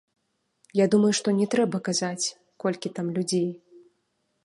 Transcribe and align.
Я 0.79 0.85
думаю, 0.95 1.11
што 1.19 1.27
не 1.41 1.47
трэба 1.55 1.81
казаць, 1.91 2.25
колькі 2.65 2.95
там 2.97 3.07
людзей. 3.19 3.49